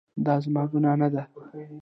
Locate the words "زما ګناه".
0.43-0.95